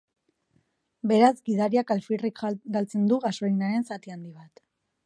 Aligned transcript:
Beraz 1.11 1.33
gidariak 1.49 1.93
alferrik 1.97 2.43
galtzen 2.79 3.05
du 3.13 3.21
gasolinaren 3.29 3.89
zati 3.93 4.17
handi 4.19 4.35
bat. 4.43 4.69